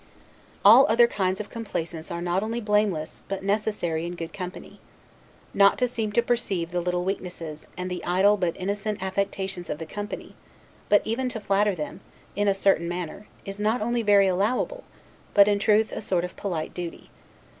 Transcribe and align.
All 0.65 0.87
other 0.89 1.05
kinds 1.05 1.39
of 1.39 1.51
complaisance 1.51 2.09
are 2.09 2.23
not 2.23 2.41
only 2.41 2.59
blameless, 2.59 3.21
but 3.29 3.43
necessary 3.43 4.03
in 4.03 4.15
good 4.15 4.33
company. 4.33 4.79
Not 5.53 5.77
to 5.77 5.87
seem 5.87 6.11
to 6.13 6.23
perceive 6.23 6.71
the 6.71 6.81
little 6.81 7.05
weaknesses, 7.05 7.67
and 7.77 7.87
the 7.87 8.03
idle 8.03 8.35
but 8.35 8.59
innocent 8.59 9.03
affectations 9.03 9.69
of 9.69 9.77
the 9.77 9.85
company, 9.85 10.35
but 10.89 11.03
even 11.05 11.29
to 11.29 11.39
flatter 11.39 11.75
them, 11.75 12.01
in 12.35 12.47
a 12.47 12.55
certain 12.55 12.89
manner, 12.89 13.27
is 13.45 13.59
not 13.59 13.79
only 13.79 14.01
very 14.01 14.25
allowable, 14.25 14.85
but, 15.35 15.47
in 15.47 15.59
truth, 15.59 15.91
a 15.91 16.01
sort 16.01 16.25
of 16.25 16.35
polite 16.35 16.73
duty. 16.73 17.11